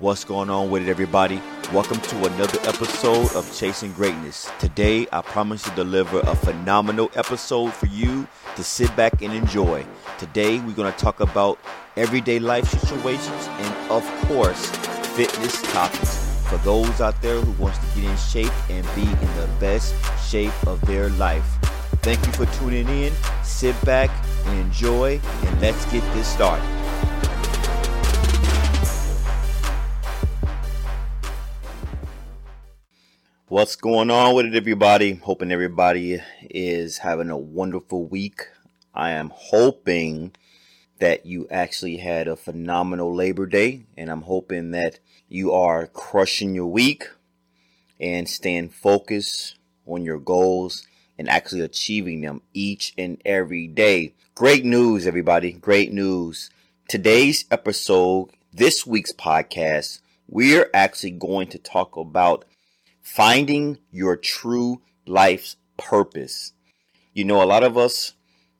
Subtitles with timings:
[0.00, 1.42] What's going on with it, everybody?
[1.72, 4.48] Welcome to another episode of Chasing Greatness.
[4.60, 9.84] Today, I promise to deliver a phenomenal episode for you to sit back and enjoy.
[10.16, 11.58] Today, we're going to talk about
[11.96, 14.70] everyday life situations and, of course,
[15.16, 19.36] fitness topics for those out there who wants to get in shape and be in
[19.36, 19.96] the best
[20.30, 21.44] shape of their life.
[22.02, 23.12] Thank you for tuning in.
[23.42, 24.10] Sit back
[24.46, 26.77] and enjoy, and let's get this started.
[33.50, 35.14] What's going on with it, everybody?
[35.14, 38.42] Hoping everybody is having a wonderful week.
[38.92, 40.32] I am hoping
[40.98, 44.98] that you actually had a phenomenal Labor Day, and I'm hoping that
[45.30, 47.08] you are crushing your week
[47.98, 49.56] and staying focused
[49.86, 50.86] on your goals
[51.16, 54.12] and actually achieving them each and every day.
[54.34, 55.52] Great news, everybody.
[55.52, 56.50] Great news.
[56.86, 62.44] Today's episode, this week's podcast, we're actually going to talk about
[63.08, 66.52] finding your true life's purpose.
[67.14, 68.12] You know, a lot of us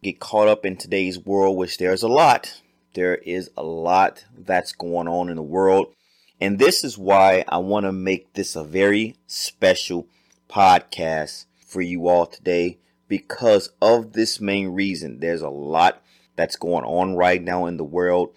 [0.03, 2.61] get caught up in today's world, which there's a lot.
[2.95, 5.95] There is a lot that's going on in the world.
[6.41, 10.09] And this is why I want to make this a very special
[10.49, 15.21] podcast for you all today because of this main reason.
[15.21, 16.03] There's a lot
[16.37, 18.33] that's going on right now in the world.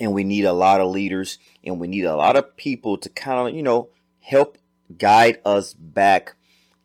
[0.00, 3.08] And we need a lot of leaders and we need a lot of people to
[3.10, 3.90] kind of, you know,
[4.20, 4.56] help
[4.96, 6.34] guide us back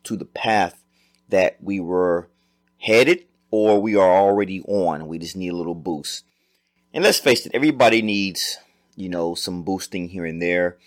[0.04, 0.84] to the path
[1.30, 2.30] that we were
[2.80, 5.08] headed or we are already on.
[5.08, 6.26] We just need a little boost.
[6.94, 8.58] And let's face it, everybody needs,
[8.96, 10.78] you know, some boosting here and there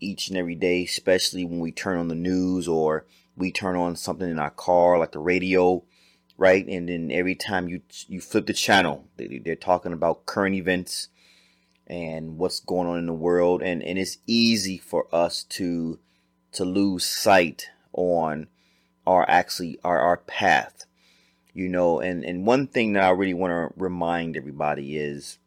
[0.00, 3.96] each and every day, especially when we turn on the news or we turn on
[3.96, 5.82] something in our car like the radio,
[6.36, 6.66] right?
[6.66, 11.08] And then every time you you flip the channel, they're talking about current events
[11.86, 15.98] and what's going on in the world and and it's easy for us to
[16.52, 18.48] to lose sight on
[19.06, 20.86] our actually our, our path
[21.58, 21.98] you know?
[21.98, 25.38] And and one thing that i really want to remind everybody is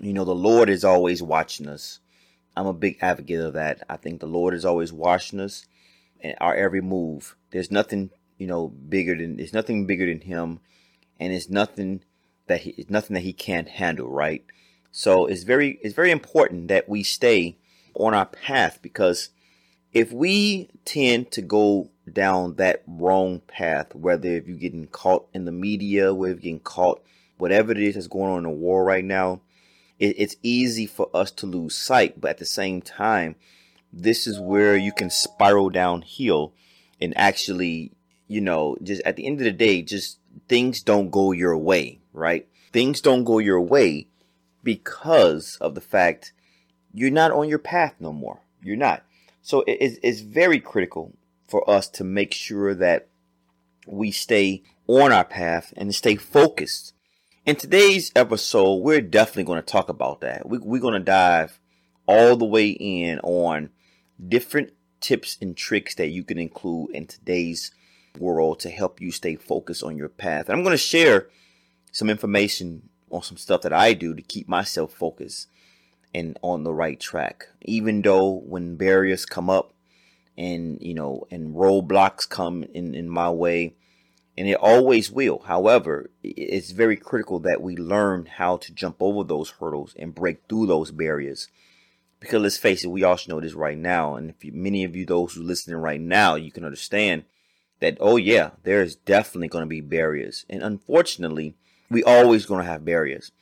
[0.00, 2.00] you know the lord is always watching us.
[2.56, 3.82] I'm a big advocate of that.
[3.88, 5.66] I think the lord is always watching us
[6.20, 7.36] and our every move.
[7.50, 10.60] There's nothing you know bigger than there's nothing bigger than him
[11.20, 12.02] and it's nothing
[12.46, 14.44] that he it's nothing that he can't handle right?
[14.90, 17.58] So it's very it's very important that we stay
[17.94, 19.28] on our path because
[19.92, 25.44] if we tend to go down that wrong path, whether if you're getting caught in
[25.44, 27.02] the media, whether you're getting caught,
[27.38, 29.40] whatever it is that's going on in the war right now,
[29.98, 32.20] it, it's easy for us to lose sight.
[32.20, 33.36] But at the same time,
[33.92, 36.52] this is where you can spiral downhill
[37.00, 37.92] and actually,
[38.26, 42.00] you know, just at the end of the day, just things don't go your way,
[42.12, 42.46] right?
[42.72, 44.08] Things don't go your way
[44.62, 46.32] because of the fact
[46.92, 48.40] you're not on your path no more.
[48.62, 49.04] You're not.
[49.42, 51.14] So it is very critical
[51.46, 53.08] for us to make sure that
[53.86, 56.92] we stay on our path and stay focused.
[57.46, 60.46] In today's episode, we're definitely going to talk about that.
[60.48, 61.58] We, we're going to dive
[62.06, 63.70] all the way in on
[64.26, 67.70] different tips and tricks that you can include in today's
[68.18, 70.48] world to help you stay focused on your path.
[70.48, 71.28] And I'm going to share
[71.92, 75.48] some information on some stuff that I do to keep myself focused
[76.14, 77.48] and on the right track.
[77.62, 79.72] Even though when barriers come up
[80.36, 83.74] and you know and roadblocks come in in my way
[84.38, 85.40] and it always will.
[85.40, 90.42] However, it's very critical that we learn how to jump over those hurdles and break
[90.48, 91.48] through those barriers.
[92.20, 94.94] Because let's face it, we also know this right now, and if you, many of
[94.94, 97.24] you, those who are listening right now, you can understand
[97.80, 97.96] that.
[98.00, 101.56] Oh yeah, there is definitely going to be barriers, and unfortunately,
[101.90, 103.32] we always going to have barriers.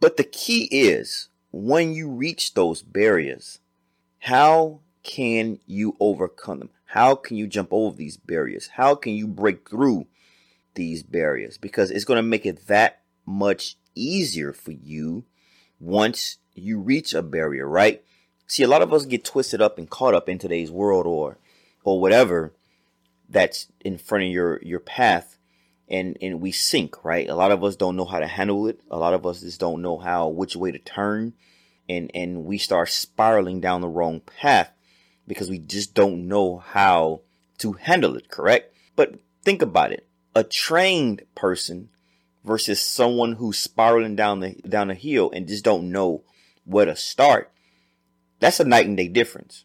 [0.00, 3.58] But the key is when you reach those barriers,
[4.20, 6.70] how can you overcome them?
[6.86, 8.68] How can you jump over these barriers?
[8.74, 10.06] How can you break through
[10.74, 11.58] these barriers?
[11.58, 15.24] Because it's going to make it that much easier for you
[15.78, 18.02] once you reach a barrier, right?
[18.46, 21.38] See, a lot of us get twisted up and caught up in today's world or
[21.84, 22.52] or whatever
[23.28, 25.38] that's in front of your your path
[25.90, 27.28] and and we sink, right?
[27.28, 28.80] A lot of us don't know how to handle it.
[28.90, 31.34] A lot of us just don't know how which way to turn,
[31.88, 34.70] and and we start spiraling down the wrong path
[35.26, 37.22] because we just don't know how
[37.58, 38.30] to handle it.
[38.30, 38.74] Correct?
[38.94, 41.90] But think about it: a trained person
[42.44, 46.22] versus someone who's spiraling down the down the hill and just don't know
[46.64, 47.50] where to start.
[48.38, 49.64] That's a night and day difference.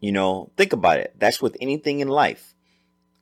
[0.00, 1.16] You know, think about it.
[1.18, 2.54] That's with anything in life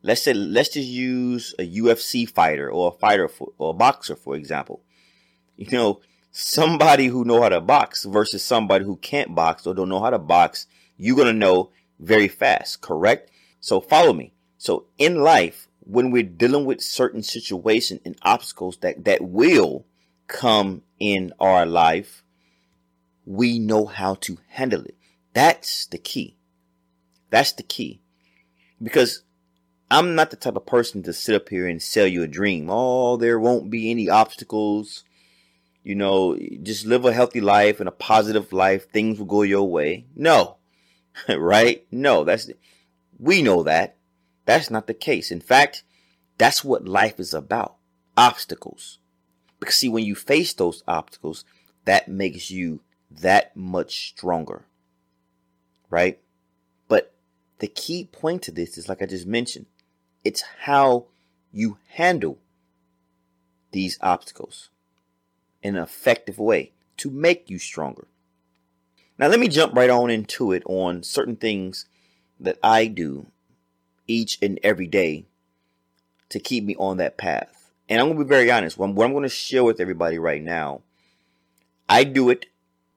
[0.05, 4.15] let's say let's just use a UFC fighter or a fighter for, or a boxer
[4.15, 4.83] for example.
[5.57, 9.89] You know, somebody who know how to box versus somebody who can't box or don't
[9.89, 10.67] know how to box,
[10.99, 13.31] you're going to know very fast, correct?
[13.61, 14.35] So follow me.
[14.59, 19.87] So in life, when we're dealing with certain situations and obstacles that, that will
[20.27, 22.25] come in our life,
[23.25, 24.97] we know how to handle it.
[25.33, 26.37] That's the key.
[27.31, 28.03] That's the key.
[28.83, 29.23] Because
[29.91, 32.69] I'm not the type of person to sit up here and sell you a dream.
[32.71, 35.05] Oh, there won't be any obstacles.
[35.83, 38.89] You know, just live a healthy life and a positive life.
[38.91, 40.07] Things will go your way.
[40.17, 40.57] No,
[41.29, 41.87] right?
[41.91, 42.51] No, that's,
[43.19, 43.97] we know that.
[44.47, 45.31] That's not the case.
[45.31, 45.85] In fact,
[46.39, 47.77] that's what life is about.
[48.17, 48.99] Obstacles.
[49.61, 51.45] Because see, when you face those obstacles,
[51.85, 54.65] that makes you that much stronger.
[55.91, 56.21] Right?
[56.89, 57.15] But
[57.59, 59.67] the key point to this is like I just mentioned,
[60.25, 61.07] it's how
[61.53, 62.39] you handle
[63.71, 64.71] these obstacles
[65.63, 68.07] in an effective way to make you stronger.
[69.19, 71.87] Now, let me jump right on into it on certain things
[72.41, 73.27] that I do
[74.07, 75.27] each and every day
[76.31, 77.71] to keep me on that path.
[77.89, 78.77] And I'm going to be very honest.
[78.77, 80.83] What I'm, going to share with everybody right now,
[81.89, 82.47] I do it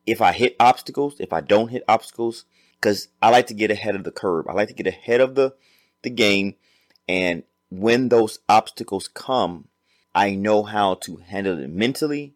[0.06, 2.46] if I hit obstacles, if I don't hit obstacles,
[2.80, 4.48] because I like to get ahead of the curve.
[4.48, 5.54] I like to get ahead of the,
[6.02, 6.56] the game.
[7.08, 9.68] And when those obstacles come,
[10.14, 12.34] I know how to handle it mentally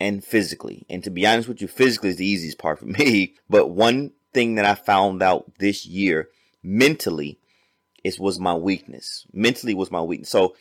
[0.00, 0.86] and physically.
[0.90, 3.34] And to be honest with you, physically is the easiest part for me.
[3.48, 6.28] But one thing that I found out this year
[6.62, 7.38] mentally
[8.02, 9.26] is was my weakness.
[9.32, 10.28] Mentally was my weakness.
[10.28, 10.54] So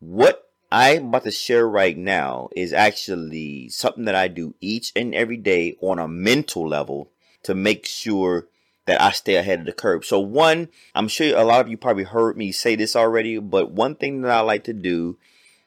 [0.00, 5.14] what I'm about to share right now is actually something that I do each and
[5.14, 7.10] every day on a mental level
[7.42, 8.46] to make sure
[8.90, 10.04] that I stay ahead of the curve.
[10.04, 13.70] So one, I'm sure a lot of you probably heard me say this already, but
[13.70, 15.16] one thing that I like to do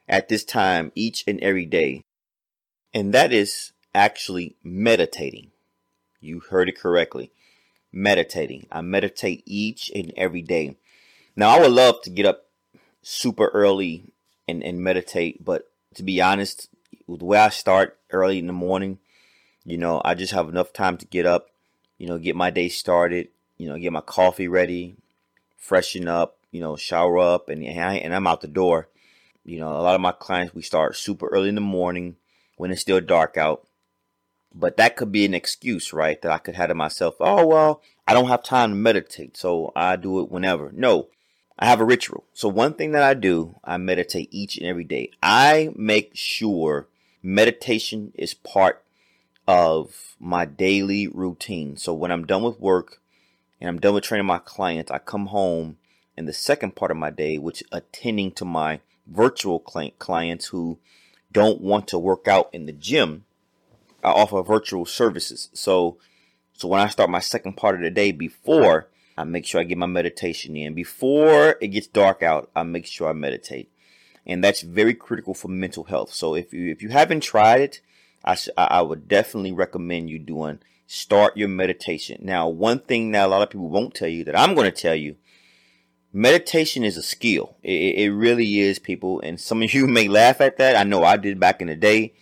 [0.09, 2.03] at this time each and every day,
[2.93, 5.51] and that is actually meditating.
[6.19, 7.31] You heard it correctly.
[7.93, 8.67] Meditating.
[8.69, 10.75] I meditate each and every day.
[11.33, 12.47] Now I would love to get up
[13.01, 14.11] super early
[14.49, 16.67] and, and meditate, but to be honest,
[17.07, 18.99] the way I start early in the morning,
[19.63, 21.52] you know, I just have enough time to get up,
[21.97, 24.95] you know, get my day started, you know, get my coffee ready,
[25.57, 28.89] freshen up, you know, shower up, and and I'm out the door.
[29.45, 32.15] You know, a lot of my clients we start super early in the morning
[32.57, 33.67] when it's still dark out.
[34.55, 36.21] But that could be an excuse, right?
[36.21, 39.71] That I could have to myself, oh well, I don't have time to meditate, so
[39.75, 40.71] I do it whenever.
[40.73, 41.07] No,
[41.57, 42.25] I have a ritual.
[42.33, 45.11] So one thing that I do, I meditate each and every day.
[45.21, 46.87] I make sure
[47.21, 48.82] meditation is part
[49.47, 51.77] of my daily routine.
[51.77, 53.01] So when I'm done with work
[53.59, 55.77] and I'm done with training my clients, I come home
[56.17, 60.79] and the second part of my day, which attending to my virtual clients who
[61.31, 63.25] don't want to work out in the gym,
[64.03, 65.49] I offer virtual services.
[65.53, 65.97] So
[66.53, 68.87] so when I start my second part of the day before
[69.17, 70.73] I make sure I get my meditation in.
[70.73, 73.69] Before it gets dark out, I make sure I meditate.
[74.25, 76.13] And that's very critical for mental health.
[76.13, 77.81] So if you if you haven't tried it,
[78.23, 80.59] I I would definitely recommend you doing
[80.93, 82.19] start your meditation.
[82.23, 84.81] Now, one thing that a lot of people won't tell you that I'm going to
[84.81, 85.15] tell you,
[86.11, 87.57] meditation is a skill.
[87.63, 89.19] It, it really is, people.
[89.21, 90.75] And some of you may laugh at that.
[90.75, 92.13] I know I did back in the day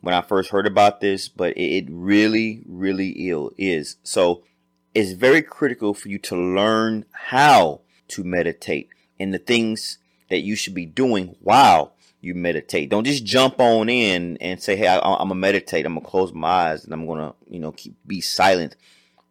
[0.00, 3.96] when I first heard about this, but it, it really, really ill is.
[4.02, 4.44] So
[4.94, 8.88] it's very critical for you to learn how to meditate
[9.18, 9.98] and the things
[10.30, 12.90] that you should be doing while you meditate.
[12.90, 15.86] Don't just jump on in and say, "Hey, I, am gonna meditate.
[15.86, 18.76] I'm gonna close my eyes and I'm gonna, you know, keep be silent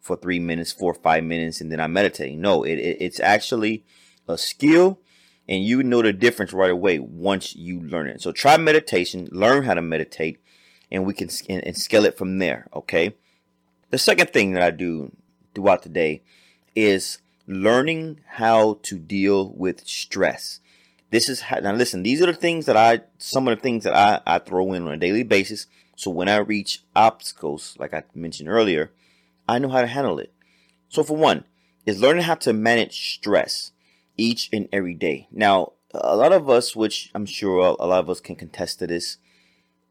[0.00, 3.84] for three minutes, four, five minutes, and then I'm meditating." No, it, it, it's actually
[4.28, 5.00] a skill,
[5.48, 8.20] and you know the difference right away once you learn it.
[8.20, 10.38] So try meditation, learn how to meditate,
[10.90, 12.68] and we can and, and scale it from there.
[12.74, 13.14] Okay.
[13.90, 15.12] The second thing that I do
[15.54, 16.22] throughout the day
[16.76, 20.60] is learning how to deal with stress.
[21.10, 23.84] This is how, now listen, these are the things that I, some of the things
[23.84, 25.66] that I, I throw in on a daily basis.
[25.96, 28.92] So when I reach obstacles, like I mentioned earlier,
[29.48, 30.32] I know how to handle it.
[30.88, 31.44] So for one,
[31.84, 33.72] is learning how to manage stress
[34.16, 35.26] each and every day.
[35.32, 38.86] Now, a lot of us, which I'm sure a lot of us can contest to
[38.86, 39.16] this,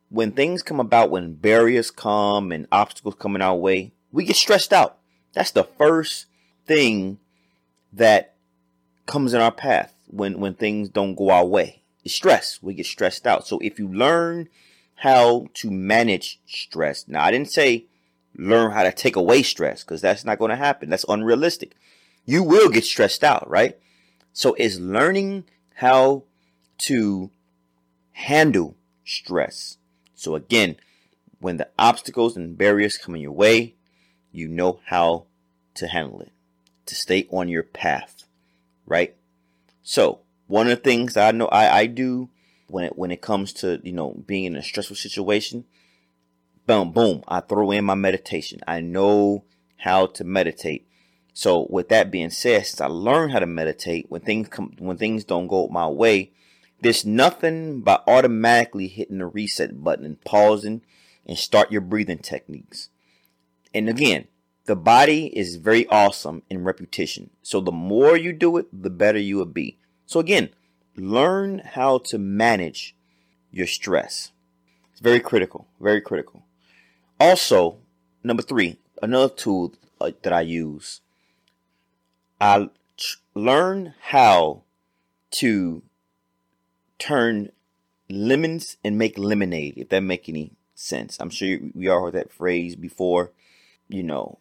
[0.09, 4.35] when things come about, when barriers come and obstacles come in our way, we get
[4.35, 4.97] stressed out.
[5.33, 6.25] That's the first
[6.65, 7.19] thing
[7.93, 8.35] that
[9.05, 11.81] comes in our path when when things don't go our way.
[12.03, 12.59] It's stress.
[12.61, 13.47] We get stressed out.
[13.47, 14.49] So if you learn
[14.99, 17.07] how to manage stress.
[17.07, 17.85] Now, I didn't say
[18.35, 20.89] learn how to take away stress because that's not going to happen.
[20.89, 21.75] That's unrealistic.
[22.25, 23.77] You will get stressed out, right?
[24.33, 26.23] So it's learning how
[26.79, 27.31] to
[28.11, 28.75] handle
[29.05, 29.77] stress.
[30.15, 30.75] So again,
[31.39, 33.75] when the obstacles and barriers come in your way,
[34.33, 35.25] you know how
[35.75, 36.33] to handle it,
[36.85, 38.25] to stay on your path,
[38.85, 39.15] right?
[39.83, 42.29] So, one of the things I know I, I do
[42.67, 45.65] when it when it comes to, you know, being in a stressful situation,
[46.65, 48.59] boom, boom, I throw in my meditation.
[48.67, 49.45] I know
[49.77, 50.87] how to meditate.
[51.33, 54.97] So with that being said, since I learned how to meditate, when things come when
[54.97, 56.31] things don't go my way,
[56.81, 60.81] there's nothing by automatically hitting the reset button and pausing
[61.25, 62.89] and start your breathing techniques.
[63.73, 64.27] And again,
[64.69, 67.31] the body is very awesome in repetition.
[67.41, 69.79] So the more you do it, the better you will be.
[70.05, 70.49] So again,
[70.95, 72.95] learn how to manage
[73.49, 74.31] your stress.
[74.91, 76.43] It's very critical, very critical.
[77.19, 77.79] Also,
[78.23, 81.01] number three, another tool uh, that I use,
[82.39, 82.69] I
[83.33, 84.65] learn how
[85.31, 85.81] to
[86.99, 87.49] turn
[88.07, 91.17] lemons and make lemonade, if that make any sense.
[91.19, 93.31] I'm sure we all heard that phrase before,
[93.87, 94.37] you know.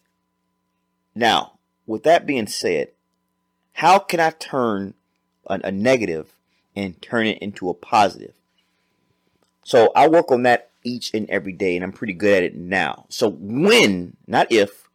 [1.18, 2.92] Now, with that being said,
[3.72, 4.94] how can I turn
[5.48, 6.32] a, a negative
[6.76, 8.34] and turn it into a positive?
[9.64, 12.56] So I work on that each and every day, and I'm pretty good at it
[12.56, 13.06] now.
[13.08, 14.88] So when, not if,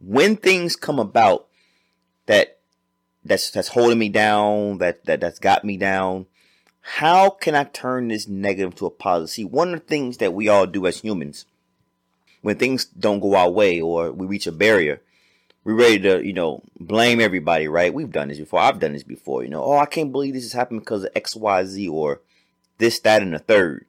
[0.00, 1.46] when things come about
[2.26, 2.58] that
[3.24, 6.26] that's that's holding me down, that that that's got me down,
[6.82, 9.30] how can I turn this negative to a positive?
[9.30, 11.46] See, one of the things that we all do as humans,
[12.42, 15.00] when things don't go our way or we reach a barrier,
[15.64, 17.92] we're ready to, you know, blame everybody, right?
[17.92, 18.60] We've done this before.
[18.60, 19.62] I've done this before, you know.
[19.62, 22.22] Oh, I can't believe this has happened because of X, Y, Z, or
[22.78, 23.86] this, that, and the third.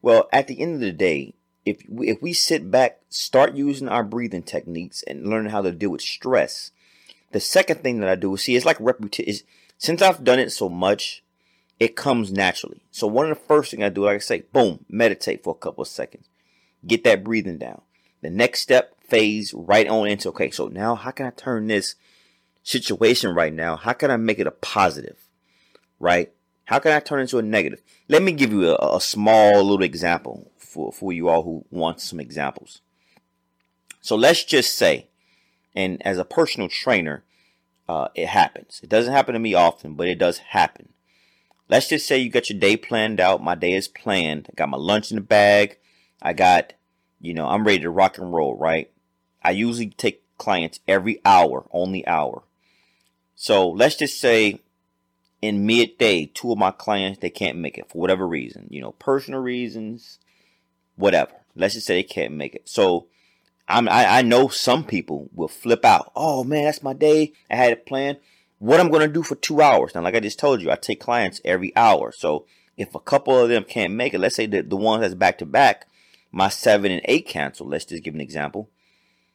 [0.00, 3.88] Well, at the end of the day, if we, if we sit back, start using
[3.88, 6.70] our breathing techniques and learn how to deal with stress.
[7.32, 9.46] The second thing that I do is see it's like repetition.
[9.78, 11.24] Since I've done it so much,
[11.80, 12.82] it comes naturally.
[12.92, 15.58] So one of the first things I do, like I say, boom, meditate for a
[15.58, 16.28] couple of seconds.
[16.86, 17.82] Get that breathing down.
[18.22, 21.96] The next step, phase right on into okay, so now how can I turn this
[22.62, 23.76] situation right now?
[23.76, 25.18] How can I make it a positive?
[26.00, 26.32] Right?
[26.64, 27.82] How can I turn it into a negative?
[28.08, 32.00] Let me give you a, a small little example for, for you all who want
[32.00, 32.80] some examples.
[34.00, 35.08] So let's just say,
[35.74, 37.24] and as a personal trainer,
[37.88, 38.80] uh, it happens.
[38.82, 40.92] It doesn't happen to me often, but it does happen
[41.72, 43.42] let's just say you got your day planned out.
[43.42, 44.46] My day is planned.
[44.50, 45.78] I got my lunch in the bag.
[46.20, 46.74] I got,
[47.22, 48.90] you know, I'm ready to rock and roll, right?
[49.42, 52.42] I usually take clients every hour, only hour.
[53.34, 54.60] So let's just say
[55.40, 58.92] in midday, two of my clients, they can't make it for whatever reason, you know,
[58.92, 60.18] personal reasons,
[60.96, 61.32] whatever.
[61.56, 62.68] Let's just say they can't make it.
[62.68, 63.06] So
[63.68, 66.12] I'm, I, I know some people will flip out.
[66.14, 67.32] Oh man, that's my day.
[67.50, 68.18] I had it planned
[68.62, 69.92] what I'm going to do for two hours.
[69.92, 72.12] Now, like I just told you, I take clients every hour.
[72.12, 75.14] So if a couple of them can't make it, let's say the, the ones that's
[75.14, 75.88] back to back,
[76.32, 77.68] my seven and eight cancel.
[77.68, 78.68] Let's just give an example.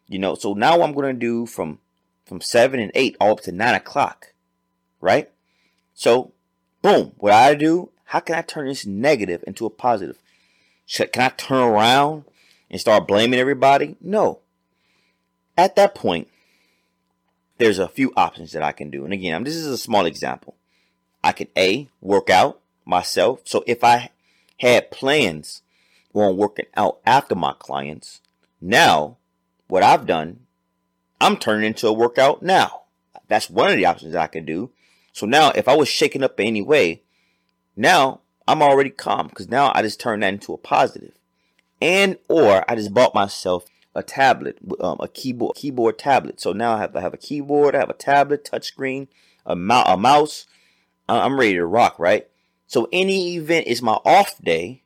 [0.08, 1.80] You know, so now I'm going to do from,
[2.25, 4.34] from seven and eight all up to nine o'clock,
[5.00, 5.30] right?
[5.94, 6.34] So
[6.82, 10.18] boom, what I do, how can I turn this negative into a positive?
[10.89, 12.24] Can I turn around
[12.70, 13.98] and start blaming everybody?
[14.00, 14.39] No.
[15.58, 16.30] At that point,
[17.58, 19.04] there's a few options that I can do.
[19.04, 20.56] And again, this is a small example.
[21.24, 23.42] I could A, work out myself.
[23.44, 24.12] So if I
[24.60, 25.62] had plans
[26.13, 28.21] on working out after my clients,
[28.61, 29.17] now
[29.67, 30.41] what I've done,
[31.19, 32.83] I'm turning into a workout now.
[33.27, 34.71] That's one of the options I can do.
[35.13, 37.03] So now if I was shaken up in any way,
[37.75, 41.13] now I'm already calm because now I just turned that into a positive.
[41.81, 46.39] And or I just bought myself a tablet, um, a keyboard, keyboard tablet.
[46.39, 49.07] So now I have to have a keyboard, I have a tablet, touchscreen,
[49.45, 50.45] a, mou- a mouse.
[51.09, 52.27] I'm ready to rock, right?
[52.67, 54.83] So any event is my off day,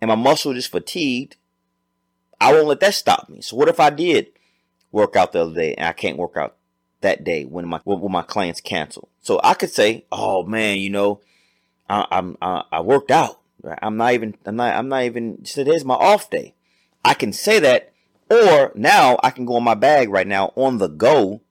[0.00, 1.36] and my muscle is fatigued.
[2.40, 3.40] I won't let that stop me.
[3.40, 4.28] So what if I did
[4.92, 6.56] work out the other day and I can't work out
[7.02, 9.08] that day when my when my clients cancel?
[9.20, 11.20] So I could say, oh man, you know,
[11.88, 13.40] I, I'm I, I worked out.
[13.82, 16.54] I'm not even I'm not I'm not even today's my off day.
[17.04, 17.92] I can say that
[18.30, 21.42] or now I can go in my bag right now on the go,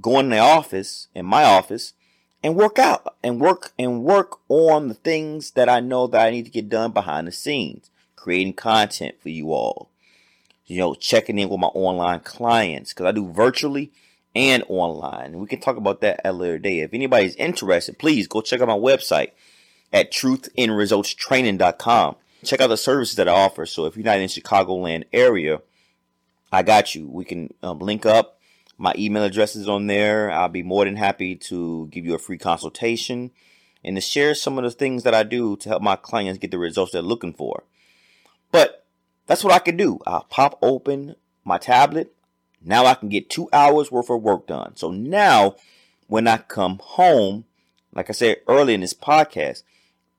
[0.00, 1.94] go in the office, in my office,
[2.46, 6.30] and work out and work and work on the things that I know that I
[6.30, 9.90] need to get done behind the scenes, creating content for you all.
[10.64, 13.90] You know, checking in with my online clients because I do virtually
[14.36, 15.40] and online.
[15.40, 16.78] We can talk about that at a later day.
[16.80, 19.32] If anybody's interested, please go check out my website
[19.92, 22.16] at truthinresultstraining.com.
[22.44, 23.66] Check out the services that I offer.
[23.66, 25.62] So if you're not in Chicagoland area,
[26.52, 27.08] I got you.
[27.08, 28.35] We can um, link up.
[28.78, 30.30] My email address is on there.
[30.30, 33.30] I'll be more than happy to give you a free consultation
[33.84, 36.50] and to share some of the things that I do to help my clients get
[36.50, 37.62] the results they're looking for.
[38.52, 38.84] But
[39.26, 39.98] That's what I can do.
[40.06, 42.12] I'll pop open my tablet.
[42.64, 44.76] Now I can get two hours worth of work done.
[44.76, 45.56] So now
[46.06, 47.44] when I come home,
[47.92, 49.62] like I said earlier in this podcast,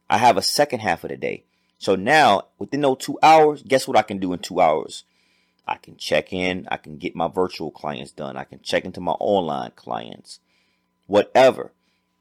[0.09, 1.43] I have a second half of the day.
[1.77, 5.03] So now within those two hours, guess what I can do in two hours?
[5.67, 6.67] I can check in.
[6.71, 8.37] I can get my virtual clients done.
[8.37, 10.39] I can check into my online clients.
[11.07, 11.71] Whatever.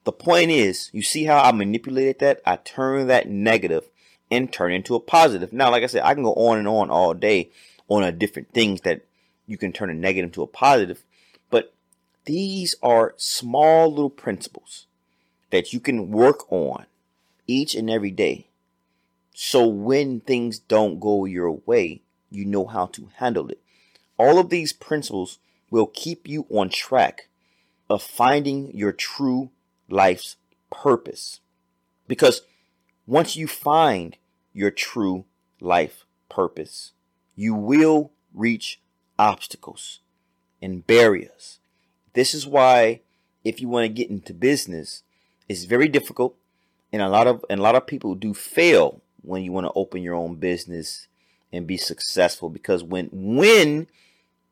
[0.04, 2.40] The point is, you see how I manipulated that?
[2.44, 3.84] I turn that negative
[4.30, 5.52] and turn into a positive.
[5.52, 7.50] Now, like I said, I can go on and on all day
[7.88, 9.02] on a different things that
[9.46, 11.04] you can turn a negative to a positive.
[11.50, 11.72] But
[12.24, 14.86] these are small little principles
[15.50, 16.86] that you can work on
[17.46, 18.46] each and every day.
[19.34, 22.02] So when things don't go your way,
[22.36, 23.60] you know how to handle it.
[24.18, 25.38] All of these principles
[25.70, 27.28] will keep you on track
[27.88, 29.50] of finding your true
[29.88, 30.36] life's
[30.70, 31.40] purpose.
[32.08, 32.42] Because
[33.06, 34.16] once you find
[34.52, 35.24] your true
[35.60, 36.92] life purpose,
[37.34, 38.80] you will reach
[39.18, 40.00] obstacles
[40.60, 41.58] and barriers.
[42.12, 43.00] This is why
[43.44, 45.02] if you want to get into business,
[45.48, 46.36] it's very difficult
[46.92, 49.72] and a lot of and a lot of people do fail when you want to
[49.74, 51.08] open your own business
[51.52, 53.86] and be successful because when when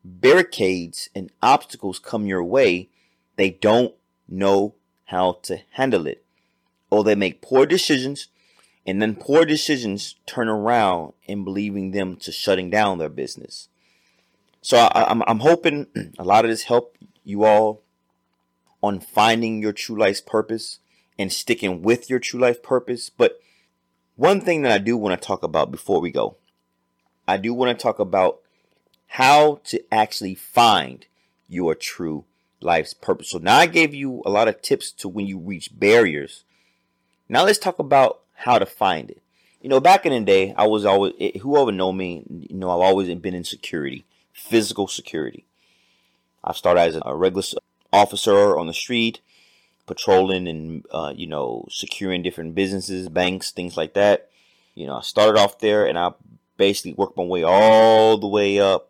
[0.03, 2.89] barricades and obstacles come your way,
[3.35, 3.93] they don't
[4.27, 4.75] know
[5.05, 6.23] how to handle it.
[6.89, 8.27] Or they make poor decisions
[8.85, 13.67] and then poor decisions turn around in believing them to shutting down their business.
[14.61, 15.87] So I, am I'm, I'm hoping
[16.19, 17.81] a lot of this help you all
[18.83, 20.79] on finding your true life's purpose
[21.17, 23.09] and sticking with your true life purpose.
[23.09, 23.39] But
[24.15, 26.37] one thing that I do want to talk about before we go
[27.27, 28.39] I do want to talk about
[29.07, 31.05] how to actually find
[31.47, 32.25] your true
[32.61, 33.29] life's purpose.
[33.29, 36.43] So now I gave you a lot of tips to when you reach barriers.
[37.29, 39.21] Now let's talk about how to find it.
[39.61, 42.87] You know, back in the day, I was always whoever know me, you know, I've
[42.87, 45.45] always been in security, physical security.
[46.43, 47.43] I started as a regular
[47.91, 49.21] officer on the street,
[49.87, 54.29] patrolling and uh, you know securing different businesses, banks, things like that.
[54.75, 56.11] You know, I started off there, and I
[56.57, 58.89] basically worked my way all the way up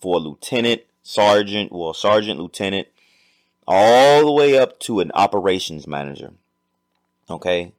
[0.00, 2.88] for lieutenant, sergeant, well, sergeant, lieutenant,
[3.66, 6.32] all the way up to an operations manager.
[7.30, 7.72] Okay,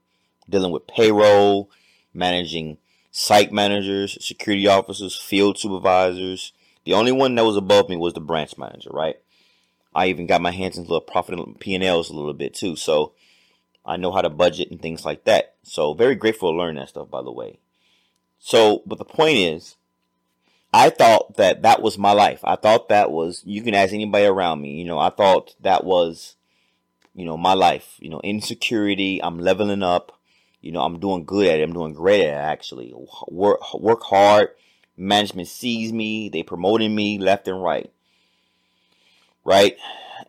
[0.50, 1.70] dealing with payroll,
[2.14, 2.78] managing
[3.12, 6.52] site managers, security officers, field supervisors.
[6.86, 9.18] The only one that was above me was the branch manager, right?
[9.94, 13.14] I even got my hands into the profit and P&Ls a little bit too, so
[13.86, 15.56] I know how to budget and things like that.
[15.64, 17.60] So very grateful to learn that stuff, by the way.
[18.46, 19.76] So, but the point is,
[20.72, 22.42] I thought that that was my life.
[22.44, 25.84] I thought that was, you can ask anybody around me, you know, I thought that
[25.84, 26.36] was,
[27.16, 29.20] you know, my life, you know, insecurity.
[29.24, 30.20] I'm leveling up,
[30.62, 31.64] you know, I'm doing good at it.
[31.64, 32.94] I'm doing great at it, actually.
[33.30, 34.50] Work, work hard.
[34.96, 36.30] Management sees me.
[36.30, 37.92] They promoting me left and right.
[39.44, 39.76] Right.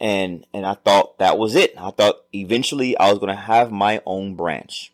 [0.00, 1.74] And, and I thought that was it.
[1.76, 4.90] I thought eventually I was going to have my own branch.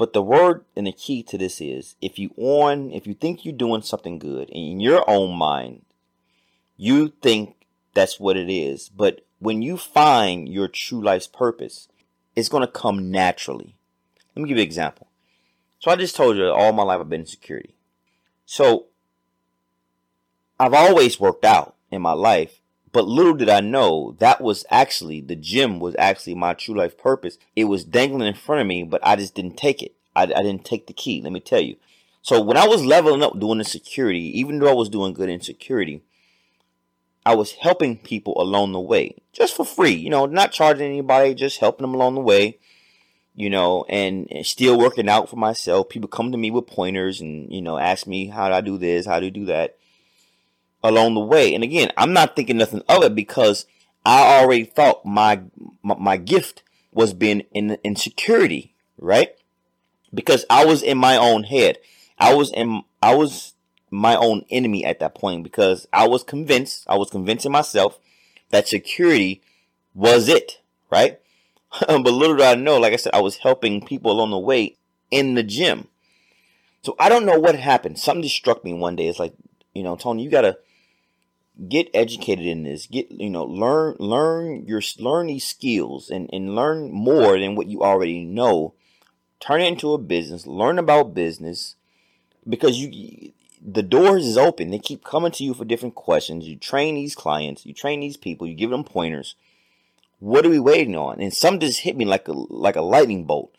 [0.00, 3.44] But the word and the key to this is if you on if you think
[3.44, 5.82] you're doing something good in your own mind,
[6.78, 8.88] you think that's what it is.
[8.88, 11.86] But when you find your true life's purpose,
[12.34, 13.76] it's gonna come naturally.
[14.34, 15.08] Let me give you an example.
[15.80, 17.74] So I just told you all my life I've been in security.
[18.46, 18.86] So
[20.58, 22.59] I've always worked out in my life,
[22.92, 26.98] but little did I know that was actually the gym was actually my true life
[26.98, 27.38] purpose.
[27.54, 29.94] It was dangling in front of me, but I just didn't take it.
[30.16, 31.22] I, I didn't take the key.
[31.22, 31.76] Let me tell you.
[32.22, 35.30] So when I was leveling up doing the security, even though I was doing good
[35.30, 36.02] in security,
[37.24, 39.94] I was helping people along the way just for free.
[39.94, 42.58] You know, not charging anybody, just helping them along the way.
[43.36, 45.88] You know, and, and still working out for myself.
[45.88, 48.76] People come to me with pointers and you know ask me how do I do
[48.76, 49.76] this, how do do that
[50.82, 51.54] along the way.
[51.54, 53.66] And again, I'm not thinking nothing of it because
[54.04, 55.42] I already thought my
[55.82, 56.62] my, my gift
[56.92, 59.34] was being in in security, right?
[60.12, 61.78] Because I was in my own head.
[62.18, 63.54] I was in I was
[63.90, 67.98] my own enemy at that point because I was convinced, I was convincing myself
[68.50, 69.42] that security
[69.94, 71.20] was it, right?
[71.86, 74.76] but little did I know, like I said, I was helping people along the way
[75.10, 75.88] in the gym.
[76.82, 77.98] So I don't know what happened.
[77.98, 79.08] Something just struck me one day.
[79.08, 79.34] It's like,
[79.74, 80.58] you know, Tony, you gotta
[81.68, 86.54] get educated in this get you know learn learn your learn these skills and and
[86.54, 88.74] learn more than what you already know.
[89.40, 91.76] Turn it into a business learn about business
[92.48, 94.70] because you the doors is open.
[94.70, 96.46] They keep coming to you for different questions.
[96.46, 99.34] You train these clients you train these people you give them pointers.
[100.18, 101.20] What are we waiting on?
[101.20, 103.54] And some just hit me like a like a lightning bolt.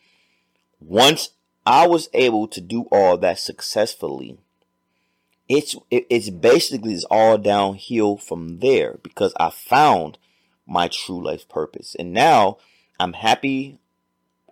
[0.80, 1.32] Once
[1.64, 4.40] i was able to do all that successfully
[5.52, 10.18] it's it, it's basically it's all downhill from there because I found
[10.66, 11.96] my true life purpose.
[12.00, 12.58] And now
[13.00, 13.80] I'm happy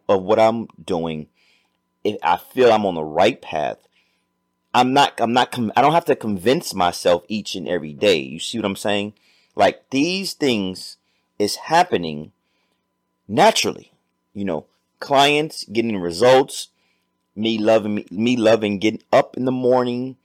[0.08, 1.28] of what I'm doing.
[2.04, 3.78] If I feel I'm on the right path,
[4.74, 8.20] I'm not, I'm not, I don't have to convince myself each and every day.
[8.20, 9.14] You see what I'm saying?
[9.56, 10.98] Like these things
[11.38, 12.32] is happening
[13.28, 13.92] naturally.
[14.34, 14.66] You know,
[15.00, 16.70] clients getting results,
[17.36, 20.18] me loving me, me loving getting up in the morning.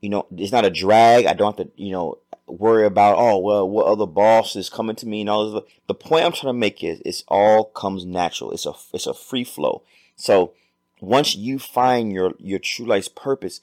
[0.00, 1.26] You know, it's not a drag.
[1.26, 4.96] I don't have to, you know, worry about oh well what other boss is coming
[4.96, 5.62] to me and all this.
[5.86, 8.52] The point I'm trying to make is it's all comes natural.
[8.52, 9.82] It's a it's a free flow.
[10.16, 10.54] So
[11.00, 13.60] once you find your your true life's purpose,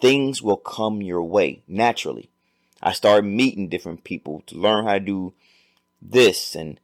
[0.00, 2.30] things will come your way naturally.
[2.82, 5.34] I started meeting different people to learn how to do
[6.00, 6.78] this and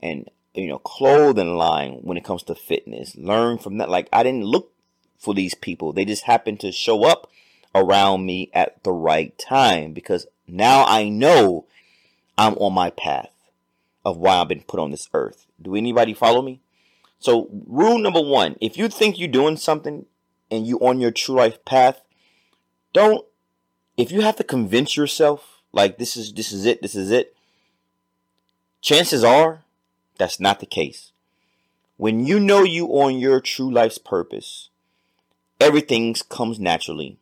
[0.00, 3.16] and you know clothing line when it comes to fitness.
[3.16, 3.88] Learn from that.
[3.88, 4.72] Like I didn't look
[5.18, 7.30] for these people; they just happened to show up
[7.76, 11.66] around me at the right time because now I know
[12.38, 13.32] I'm on my path
[14.04, 15.46] of why I've been put on this earth.
[15.60, 16.60] Do anybody follow me?
[17.18, 20.06] So rule number one, if you think you're doing something
[20.50, 22.02] and you're on your true life path,
[22.92, 23.24] don't
[23.96, 27.34] if you have to convince yourself like this is this is it, this is it,
[28.80, 29.64] chances are
[30.18, 31.12] that's not the case.
[31.96, 34.68] When you know you on your true life's purpose,
[35.60, 37.18] everything comes naturally.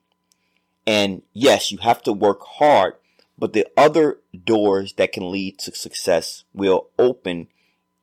[0.86, 2.94] And yes, you have to work hard,
[3.38, 7.48] but the other doors that can lead to success will open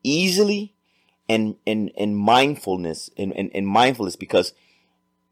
[0.03, 0.73] easily
[1.29, 4.53] and and, and mindfulness and, and, mindfulness because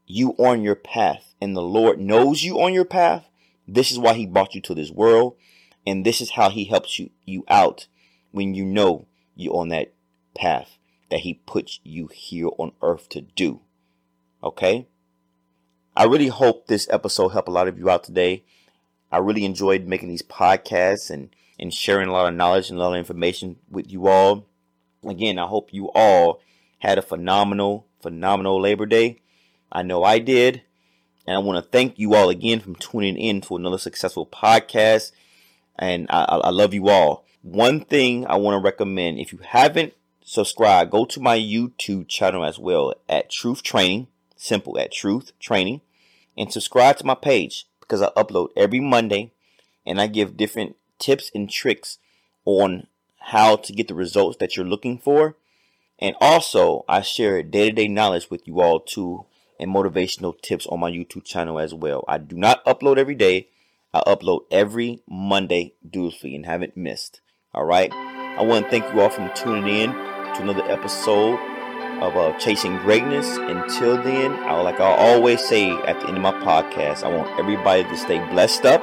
[0.06, 3.28] you on your path and the Lord knows you on your path.
[3.66, 5.36] This is why he brought you to this world.
[5.86, 7.86] And this is how he helps you, you out
[8.32, 9.92] when you know you're on that
[10.34, 10.78] path
[11.10, 13.60] that he puts you here on earth to do.
[14.42, 14.88] Okay?
[15.96, 18.44] I really hope this episode helped a lot of you out today.
[19.10, 22.82] I really enjoyed making these podcasts and, and sharing a lot of knowledge and a
[22.82, 24.46] lot of information with you all.
[25.04, 26.40] Again, I hope you all
[26.78, 29.20] had a phenomenal, phenomenal Labor Day.
[29.72, 30.62] I know I did.
[31.26, 35.12] And I want to thank you all again for tuning in to another successful podcast.
[35.78, 37.24] And I, I love you all.
[37.42, 42.44] One thing I want to recommend if you haven't subscribed, go to my YouTube channel
[42.44, 44.08] as well at Truth Training.
[44.40, 45.82] Simple at Truth Training.
[46.36, 49.32] And subscribe to my page because I upload every Monday
[49.84, 51.98] and I give different tips and tricks
[52.46, 52.86] on
[53.18, 55.36] how to get the results that you're looking for.
[55.98, 59.26] And also, I share day to day knowledge with you all too
[59.58, 62.02] and motivational tips on my YouTube channel as well.
[62.08, 63.48] I do not upload every day.
[63.92, 67.20] I upload every Monday dutifully and haven't missed.
[67.52, 67.92] All right.
[67.92, 71.59] I want to thank you all for tuning in to another episode
[72.00, 73.36] of uh, Chasing Greatness.
[73.36, 77.38] Until then, I like I always say at the end of my podcast, I want
[77.38, 78.82] everybody to stay blessed up,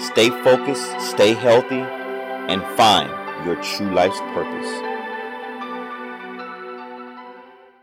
[0.00, 3.10] stay focused, stay healthy, and find
[3.46, 4.95] your true life's purpose.